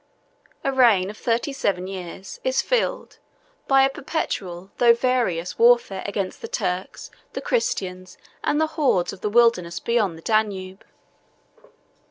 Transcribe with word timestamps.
A 0.63 0.71
reign 0.71 1.11
of 1.11 1.17
thirty 1.19 1.53
seven 1.53 1.85
years 1.85 2.39
is 2.43 2.63
filled 2.63 3.19
by 3.67 3.83
a 3.83 3.89
perpetual 3.91 4.71
though 4.79 4.95
various 4.95 5.59
warfare 5.59 6.01
against 6.07 6.41
the 6.41 6.47
Turks, 6.47 7.11
the 7.33 7.39
Christians, 7.41 8.17
and 8.43 8.59
the 8.59 8.65
hordes 8.81 9.13
of 9.13 9.21
the 9.21 9.29
wilderness 9.29 9.79
beyond 9.79 10.17
the 10.17 10.23
Danube. 10.23 10.83